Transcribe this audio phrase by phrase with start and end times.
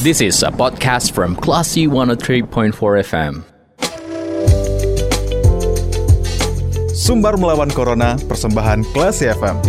[0.00, 2.72] This is a podcast from Classy 103.4
[3.04, 3.44] FM.
[6.96, 9.60] Sumbar melawan Corona, persembahan Classy FM.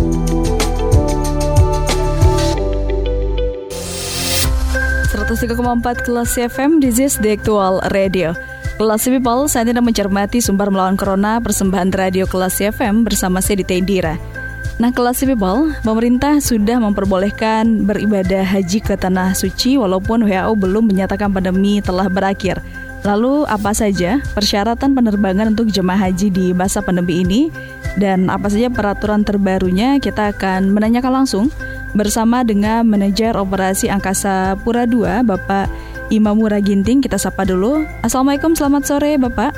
[5.12, 8.32] empat kelas FM, this is the actual radio.
[8.80, 13.68] Kelas People saat ini mencermati sumber melawan Corona persembahan radio kelas FM bersama saya di
[13.68, 14.31] Indira.
[14.80, 21.28] Nah, kelas people, pemerintah sudah memperbolehkan beribadah haji ke tanah suci walaupun WHO belum menyatakan
[21.28, 22.64] pandemi telah berakhir.
[23.02, 27.50] Lalu apa saja persyaratan penerbangan untuk jemaah haji di masa pandemi ini
[27.98, 31.50] dan apa saja peraturan terbarunya kita akan menanyakan langsung
[31.98, 35.66] bersama dengan manajer operasi Angkasa Pura II Bapak
[36.14, 37.02] Imamura Ginting.
[37.02, 37.82] Kita sapa dulu.
[38.06, 39.52] Assalamualaikum, selamat sore Bapak.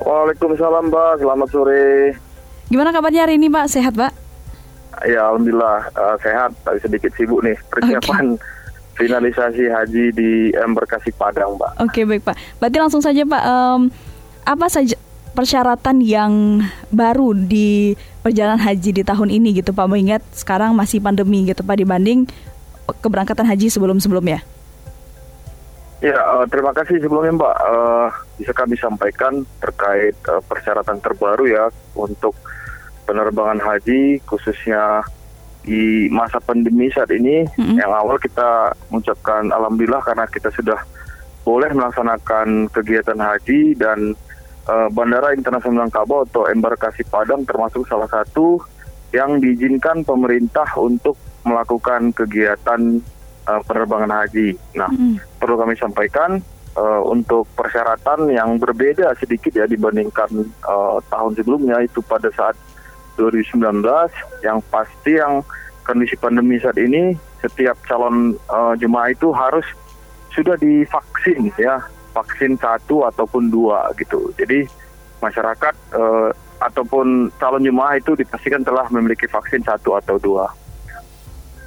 [0.00, 1.84] Waalaikumsalam Mbak, selamat sore.
[2.72, 3.66] Gimana kabarnya hari ini Pak?
[3.68, 4.12] Sehat Pak?
[5.04, 9.04] Ya Alhamdulillah uh, sehat, tapi sedikit sibuk nih persiapan okay.
[9.04, 11.82] finalisasi haji di Embarkasi Padang Pak.
[11.82, 13.90] Oke okay, baik Pak, berarti langsung saja Pak, um,
[14.46, 14.94] apa saja
[15.34, 16.62] persyaratan yang
[16.94, 21.74] baru di perjalanan haji di tahun ini gitu Pak mengingat sekarang masih pandemi gitu Pak
[21.74, 22.30] dibanding
[23.02, 24.46] keberangkatan haji sebelum-sebelumnya.
[26.00, 27.54] Ya, uh, terima kasih sebelumnya Mbak.
[27.66, 32.34] Uh, bisa kami sampaikan terkait uh, persyaratan terbaru ya untuk
[33.04, 35.04] penerbangan haji khususnya
[35.64, 37.80] di masa pandemi saat ini mm-hmm.
[37.80, 40.76] yang awal kita mengucapkan alhamdulillah karena kita sudah
[41.44, 44.12] boleh melaksanakan kegiatan haji dan
[44.68, 48.60] uh, Bandara Internasional Kabo atau Embarkasi Padang termasuk salah satu
[49.12, 53.00] yang diizinkan pemerintah untuk melakukan kegiatan
[53.48, 54.56] uh, penerbangan haji.
[54.76, 55.40] Nah, mm-hmm.
[55.40, 56.40] perlu kami sampaikan
[56.76, 60.30] uh, untuk persyaratan yang berbeda sedikit ya dibandingkan
[60.66, 62.54] uh, tahun sebelumnya itu pada saat
[63.16, 63.82] 2019
[64.42, 65.42] yang pasti yang
[65.86, 69.64] kondisi pandemi saat ini setiap calon uh, jemaah itu harus
[70.34, 71.78] sudah divaksin ya
[72.14, 74.30] vaksin satu ataupun dua gitu.
[74.38, 74.66] Jadi
[75.18, 76.30] masyarakat uh,
[76.62, 80.46] ataupun calon jemaah itu dipastikan telah memiliki vaksin satu atau dua.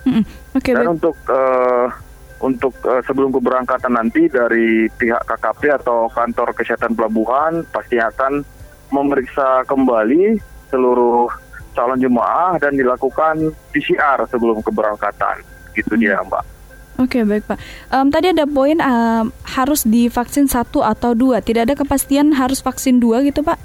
[0.07, 0.23] Mm
[0.56, 1.91] okay, dan untuk uh,
[2.37, 8.45] untuk uh, sebelum keberangkatan nanti dari pihak KKP atau kantor kesehatan pelabuhan pasti akan
[8.93, 10.37] memeriksa kembali
[10.69, 11.27] seluruh
[11.73, 15.41] calon jemaah dan dilakukan PCR sebelum keberangkatan.
[15.73, 16.01] Gitu hmm.
[16.01, 16.57] dia, Mbak.
[16.97, 17.61] Oke okay, baik Pak.
[17.93, 21.45] Um, tadi ada poin um, harus divaksin satu atau dua.
[21.45, 23.57] Tidak ada kepastian harus vaksin dua gitu Pak?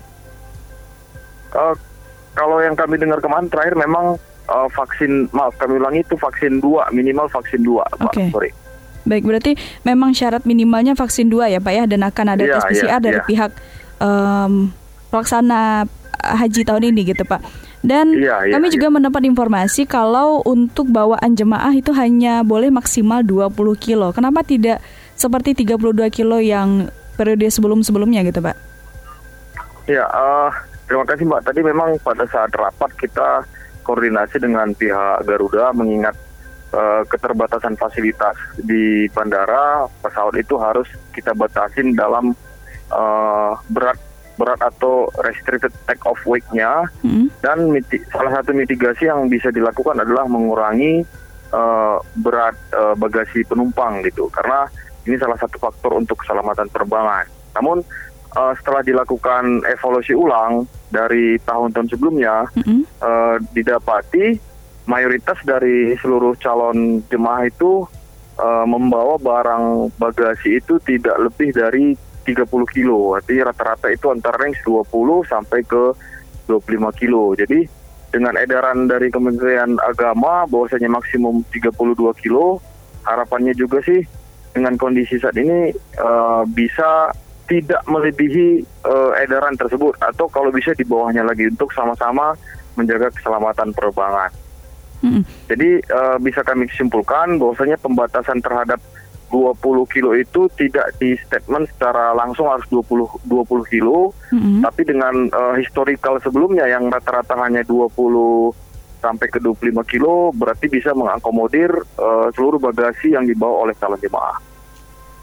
[1.57, 1.73] Uh,
[2.37, 4.21] kalau yang kami dengar kemarin terakhir memang
[4.53, 8.13] uh, vaksin maaf kami ulangi itu vaksin dua minimal vaksin dua Pak.
[8.13, 8.29] Okay.
[8.29, 8.53] Sorry.
[9.03, 12.87] Baik berarti memang syarat minimalnya vaksin dua ya Pak ya dan akan ada tes PCR
[12.87, 13.27] yeah, dari yeah.
[13.27, 13.51] pihak
[13.99, 14.71] um,
[15.11, 15.91] pelaksana
[16.23, 17.43] haji tahun ini gitu Pak.
[17.83, 18.79] Dan ya, ya, kami ya.
[18.79, 23.51] juga mendapat informasi kalau untuk bawaan jemaah itu hanya boleh maksimal 20
[23.83, 24.15] kilo.
[24.15, 24.79] Kenapa tidak
[25.19, 26.87] seperti 32 kilo yang
[27.19, 28.57] periode sebelum-sebelumnya gitu Pak?
[29.91, 30.51] Ya, uh,
[30.87, 31.43] terima kasih Mbak.
[31.43, 33.43] Tadi memang pada saat rapat kita
[33.83, 36.15] koordinasi dengan pihak Garuda mengingat
[36.73, 42.33] uh, keterbatasan fasilitas di bandara, pesawat itu harus kita batasin dalam
[42.91, 43.97] uh, berat
[44.41, 47.29] berat atau restricted take off weight-nya hmm.
[47.45, 51.05] dan miti, salah satu mitigasi yang bisa dilakukan adalah mengurangi
[51.53, 54.67] uh, berat uh, bagasi penumpang gitu karena
[55.05, 57.27] ini salah satu faktor untuk keselamatan penerbangan.
[57.59, 57.85] Namun
[58.35, 62.83] uh, setelah dilakukan evaluasi ulang dari tahun-tahun sebelumnya hmm.
[63.03, 64.52] uh, didapati
[64.87, 67.87] mayoritas dari seluruh calon jemaah itu
[68.39, 73.19] uh, membawa barang bagasi itu tidak lebih dari 30 kilo.
[73.19, 75.85] Artinya rata-rata itu antara range 20 sampai ke
[76.47, 77.35] 25 kilo.
[77.35, 77.67] Jadi
[78.13, 81.73] dengan edaran dari Kementerian Agama bahwasanya maksimum 32
[82.23, 82.61] kilo,
[83.09, 84.05] harapannya juga sih
[84.53, 87.11] dengan kondisi saat ini uh, bisa
[87.49, 92.37] tidak melebihi uh, edaran tersebut atau kalau bisa di bawahnya lagi untuk sama-sama
[92.77, 94.31] menjaga keselamatan penerbangan.
[95.03, 95.23] Mm -hmm.
[95.51, 98.79] Jadi uh, bisa kami simpulkan bahwasanya pembatasan terhadap
[99.33, 104.61] 20 kilo itu tidak di statement secara langsung harus 20 20 kilo, mm-hmm.
[104.61, 107.89] tapi dengan uh, historical sebelumnya yang rata-rata hanya 20
[109.01, 114.37] sampai ke 25 kilo berarti bisa mengakomodir uh, seluruh bagasi yang dibawa oleh calon jemaah.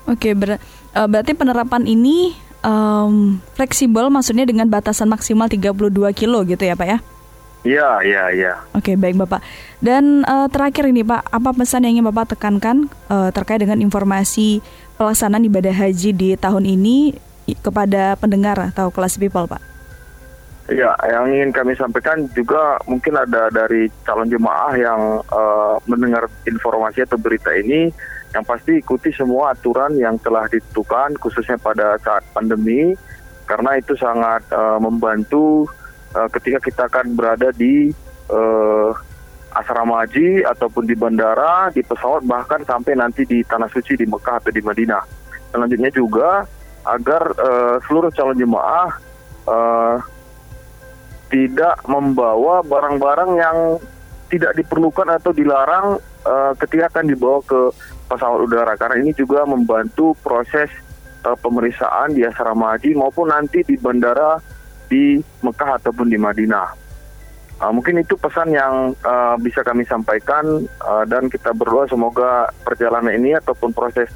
[0.10, 2.34] Oke, ber uh, berarti penerapan ini
[2.66, 6.98] um, fleksibel maksudnya dengan batasan maksimal 32 kilo gitu ya, Pak ya?
[7.68, 8.54] Iya, iya, iya.
[8.72, 9.44] Oke, baik Bapak.
[9.84, 14.64] Dan uh, terakhir ini Pak, apa pesan yang ingin Bapak tekankan uh, terkait dengan informasi
[14.96, 17.20] pelaksanaan ibadah haji di tahun ini
[17.60, 19.60] kepada pendengar atau kelas people, Pak?
[20.70, 27.10] Ya, yang ingin kami sampaikan juga mungkin ada dari calon jemaah yang uh, mendengar informasi
[27.10, 27.90] atau berita ini,
[28.38, 32.94] yang pasti ikuti semua aturan yang telah ditentukan, khususnya pada saat pandemi,
[33.50, 35.66] karena itu sangat uh, membantu
[36.16, 37.94] uh, ketika kita akan berada di
[38.30, 38.92] uh,
[39.54, 44.38] asrama haji ataupun di bandara, di pesawat, bahkan sampai nanti di tanah suci di Mekah
[44.38, 45.04] atau di Madinah.
[45.50, 46.46] Selanjutnya juga
[46.86, 48.90] agar uh, seluruh calon jemaah
[49.50, 49.98] uh,
[51.30, 53.58] tidak membawa barang-barang yang
[54.30, 57.74] tidak diperlukan atau dilarang uh, ketika akan dibawa ke
[58.10, 60.70] pesawat udara karena ini juga membantu proses
[61.26, 64.38] uh, pemeriksaan di asrama haji maupun nanti di bandara
[64.90, 66.90] di Mekah ataupun di Madinah.
[67.60, 73.12] Uh, mungkin itu pesan yang uh, bisa kami sampaikan uh, dan kita berdoa semoga perjalanan
[73.12, 74.08] ini ataupun proses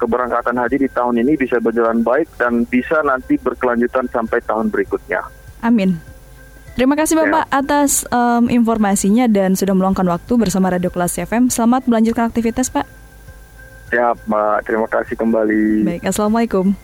[0.00, 5.24] keberangkatan haji di tahun ini bisa berjalan baik dan bisa nanti berkelanjutan sampai tahun berikutnya.
[5.60, 6.00] Amin.
[6.76, 7.56] Terima kasih Bapak ya.
[7.64, 11.48] atas um, informasinya dan sudah meluangkan waktu bersama Radio Kelas FM.
[11.48, 12.84] Selamat melanjutkan aktivitas Pak.
[13.88, 15.88] Ya Mbak, terima kasih kembali.
[15.88, 16.76] Baik, Assalamualaikum.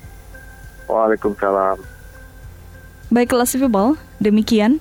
[0.89, 1.77] Waalaikumsalam.
[3.13, 4.81] Baik kelas people, demikian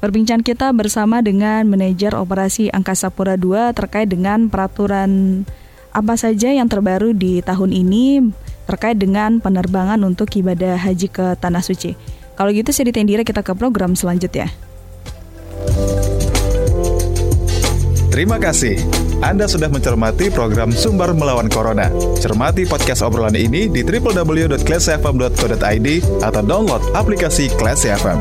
[0.00, 5.44] perbincangan kita bersama dengan manajer operasi Angkasa Pura II terkait dengan peraturan
[5.92, 8.32] apa saja yang terbaru di tahun ini
[8.64, 11.92] terkait dengan penerbangan untuk ibadah haji ke Tanah Suci.
[12.32, 14.48] Kalau gitu saya ditendira kita ke program selanjutnya.
[18.16, 18.80] Terima kasih.
[19.20, 21.92] Anda sudah mencermati program Sumber Melawan Corona.
[22.16, 25.88] Cermati podcast obrolan ini di www.classfm.co.id
[26.24, 28.16] atau download aplikasi Classy FM.